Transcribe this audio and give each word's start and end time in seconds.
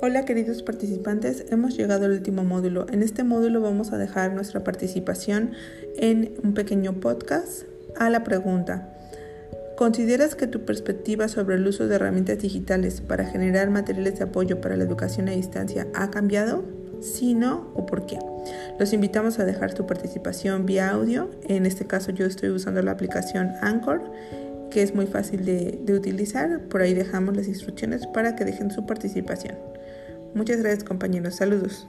Hola 0.00 0.24
queridos 0.24 0.62
participantes, 0.62 1.46
hemos 1.50 1.76
llegado 1.76 2.04
al 2.04 2.12
último 2.12 2.44
módulo. 2.44 2.86
En 2.88 3.02
este 3.02 3.24
módulo 3.24 3.60
vamos 3.60 3.92
a 3.92 3.98
dejar 3.98 4.32
nuestra 4.32 4.62
participación 4.62 5.54
en 5.96 6.34
un 6.44 6.54
pequeño 6.54 7.00
podcast 7.00 7.64
a 7.96 8.08
la 8.08 8.22
pregunta. 8.22 8.96
¿Consideras 9.76 10.36
que 10.36 10.46
tu 10.46 10.64
perspectiva 10.64 11.26
sobre 11.26 11.56
el 11.56 11.66
uso 11.66 11.88
de 11.88 11.96
herramientas 11.96 12.38
digitales 12.38 13.00
para 13.00 13.24
generar 13.24 13.70
materiales 13.70 14.18
de 14.18 14.24
apoyo 14.26 14.60
para 14.60 14.76
la 14.76 14.84
educación 14.84 15.28
a 15.28 15.32
distancia 15.32 15.88
ha 15.94 16.12
cambiado? 16.12 16.62
Si 17.00 17.34
no, 17.34 17.72
o 17.74 17.84
por 17.84 18.06
qué. 18.06 18.20
Los 18.78 18.92
invitamos 18.92 19.40
a 19.40 19.44
dejar 19.44 19.74
tu 19.74 19.84
participación 19.84 20.64
vía 20.64 20.90
audio. 20.90 21.28
En 21.48 21.66
este 21.66 21.88
caso 21.88 22.12
yo 22.12 22.24
estoy 22.24 22.50
usando 22.50 22.82
la 22.82 22.92
aplicación 22.92 23.50
Anchor 23.62 24.02
que 24.70 24.82
es 24.82 24.94
muy 24.94 25.06
fácil 25.06 25.44
de, 25.44 25.80
de, 25.82 25.94
utilizar. 25.94 26.60
Por 26.68 26.82
ahí 26.82 26.92
dejamos 26.94 27.34
las 27.34 27.48
instrucciones 27.48 28.06
para 28.06 28.36
que 28.36 28.44
dejen 28.44 28.70
su 28.70 28.84
participación. 28.84 29.56
Muchas 30.34 30.58
gracias 30.58 30.84
compañeros. 30.84 31.36
Saludos. 31.36 31.88